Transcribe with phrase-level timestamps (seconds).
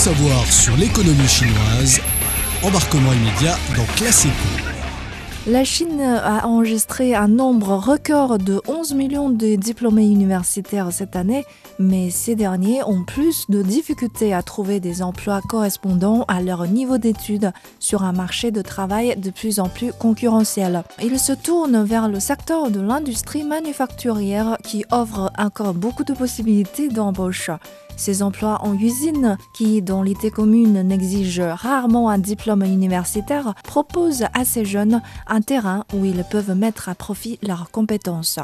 [0.00, 2.00] savoir sur l'économie chinoise,
[2.62, 4.26] embarquement immédiat dans Classe
[5.46, 11.44] La Chine a enregistré un nombre record de 11 millions de diplômés universitaires cette année,
[11.78, 16.96] mais ces derniers ont plus de difficultés à trouver des emplois correspondant à leur niveau
[16.96, 20.82] d'études sur un marché de travail de plus en plus concurrentiel.
[21.02, 26.88] Ils se tournent vers le secteur de l'industrie manufacturière qui offre encore beaucoup de possibilités
[26.88, 27.50] d'embauche.
[28.00, 34.46] Ces emplois en usine, qui dans l'idée commune n'exigent rarement un diplôme universitaire, proposent à
[34.46, 38.38] ces jeunes un terrain où ils peuvent mettre à profit leurs compétences.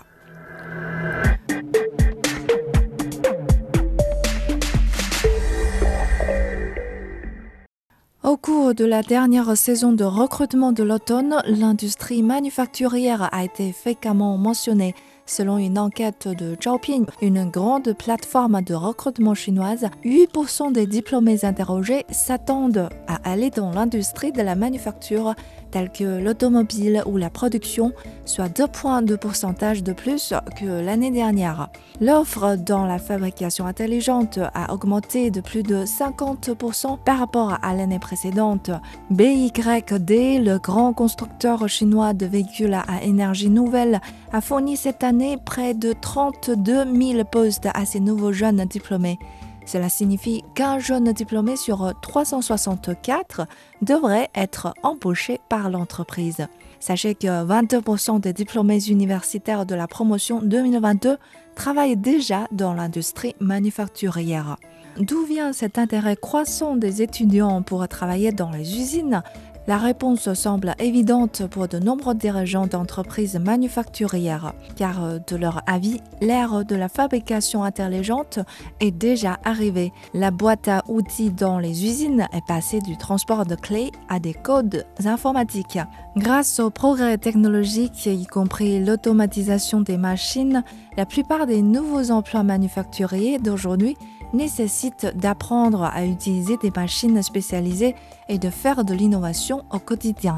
[8.22, 14.36] Au cours de la dernière saison de recrutement de l'automne, l'industrie manufacturière a été fréquemment
[14.36, 14.94] mentionnée.
[15.28, 22.06] Selon une enquête de Zhaopin, une grande plateforme de recrutement chinoise, 8% des diplômés interrogés
[22.10, 25.34] s'attendent à aller dans l'industrie de la manufacture
[25.72, 27.92] telle que l'automobile ou la production,
[28.24, 31.70] soit 2 points de pourcentage de plus que l'année dernière.
[32.00, 37.98] L'offre dans la fabrication intelligente a augmenté de plus de 50% par rapport à l'année
[37.98, 38.70] précédente.
[39.10, 44.00] BYD, le grand constructeur chinois de véhicules à énergie nouvelle,
[44.32, 49.18] a fourni cette année près de 32 000 postes à ses nouveaux jeunes diplômés.
[49.66, 53.46] Cela signifie qu'un jeune diplômé sur 364
[53.82, 56.46] devrait être embauché par l'entreprise.
[56.78, 61.16] Sachez que 22% des diplômés universitaires de la promotion 2022
[61.56, 64.56] travaillent déjà dans l'industrie manufacturière.
[64.98, 69.22] D'où vient cet intérêt croissant des étudiants pour travailler dans les usines?
[69.66, 76.00] La réponse semble évidente pour de nombreux dirigeants d'entreprises manufacturières, car euh, de leur avis,
[76.20, 78.38] l'ère de la fabrication intelligente
[78.80, 79.92] est déjà arrivée.
[80.14, 84.34] La boîte à outils dans les usines est passée du transport de clés à des
[84.34, 85.78] codes informatiques.
[86.16, 90.62] Grâce aux progrès technologiques, y compris l'automatisation des machines,
[90.96, 93.96] la plupart des nouveaux emplois manufacturiers d'aujourd'hui
[94.36, 97.94] nécessite d'apprendre à utiliser des machines spécialisées
[98.28, 100.36] et de faire de l'innovation au quotidien.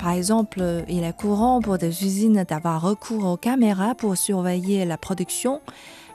[0.00, 4.96] Par exemple, il est courant pour des usines d'avoir recours aux caméras pour surveiller la
[4.96, 5.60] production,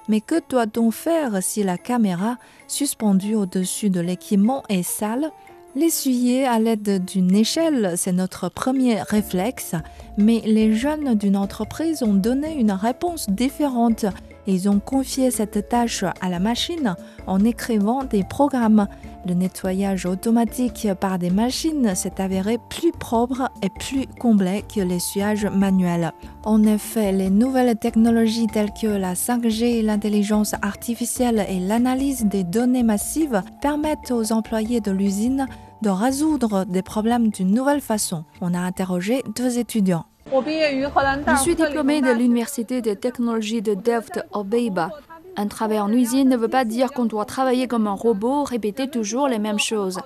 [0.08, 2.38] mais que doit-on faire si la caméra
[2.68, 5.32] suspendue au-dessus de l'équipement est sale?
[5.76, 9.76] L'essuyer à l'aide d'une échelle, c'est notre premier réflexe,
[10.18, 14.06] mais les jeunes d'une entreprise ont donné une réponse différente
[14.48, 16.96] ils ont confié cette tâche à la machine
[17.28, 18.88] en écrivant des programmes.
[19.26, 25.46] Le nettoyage automatique par des machines s'est avéré plus propre et plus complet que l'essuyage
[25.46, 26.12] manuel.
[26.44, 32.84] En effet, les nouvelles technologies telles que la 5G, l'intelligence artificielle et l'analyse des données
[32.84, 35.48] massives permettent aux employés de l'usine
[35.82, 38.26] de résoudre des problèmes d'une nouvelle façon.
[38.42, 40.09] On a interrogé deux étudiants.
[40.32, 44.90] Je suis diplômée de l'Université de technologie de Delft au Pays-Bas.
[45.38, 48.90] Un travail en usine ne veut pas dire qu'on doit travailler comme un robot, répéter
[48.90, 50.00] toujours les mêmes choses.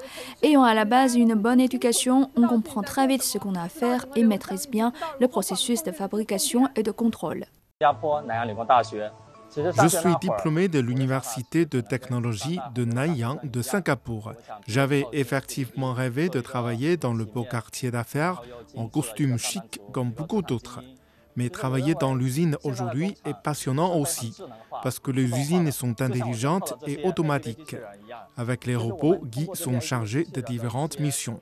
[0.43, 3.69] Ayant à la base une bonne éducation, on comprend très vite ce qu'on a à
[3.69, 7.45] faire et maîtrise bien le processus de fabrication et de contrôle.
[9.55, 14.33] Je suis diplômé de l'Université de technologie de Nanyang de Singapour.
[14.67, 18.41] J'avais effectivement rêvé de travailler dans le beau quartier d'affaires
[18.75, 20.79] en costume chic comme beaucoup d'autres.
[21.35, 24.37] Mais travailler dans l'usine aujourd'hui est passionnant aussi,
[24.83, 27.75] parce que les usines sont intelligentes et automatiques.
[28.37, 31.41] Avec les robots, Guy sont chargés de différentes missions.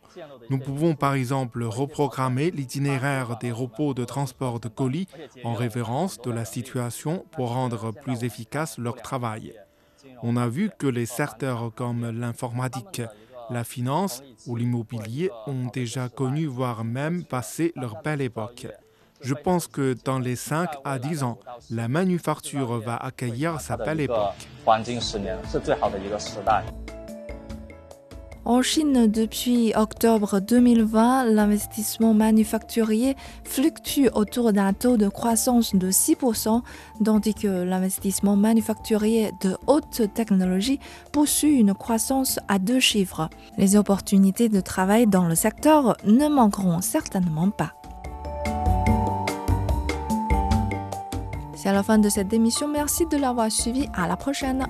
[0.50, 5.08] Nous pouvons par exemple reprogrammer l'itinéraire des robots de transport de colis
[5.44, 9.54] en référence de la situation pour rendre plus efficace leur travail.
[10.24, 13.02] On a vu que les secteurs comme l'informatique,
[13.50, 18.68] la finance ou l'immobilier ont déjà connu, voire même passé leur belle époque.
[19.24, 21.38] Je pense que dans les 5 à 10 ans,
[21.70, 24.48] la manufacture va accueillir sa belle époque.
[28.44, 36.64] En Chine, depuis octobre 2020, l'investissement manufacturier fluctue autour d'un taux de croissance de 6%,
[37.06, 40.80] tandis que l'investissement manufacturier de haute technologie
[41.12, 43.30] poursuit une croissance à deux chiffres.
[43.60, 47.74] Les opportunités de travail dans le secteur ne manqueront certainement pas.
[51.62, 52.68] C'est la fin de cette émission.
[52.68, 53.88] Merci de l'avoir suivi.
[53.94, 54.66] À la prochaine.